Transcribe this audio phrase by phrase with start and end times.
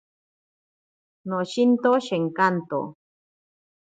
[1.33, 2.81] Noshinto shenkanto.